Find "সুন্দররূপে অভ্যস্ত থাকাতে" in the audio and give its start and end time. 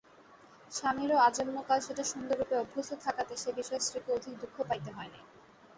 2.03-3.33